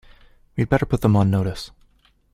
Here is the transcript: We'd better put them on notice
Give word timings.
We'd 0.57 0.67
better 0.67 0.87
put 0.87 1.01
them 1.01 1.15
on 1.15 1.29
notice 1.29 1.69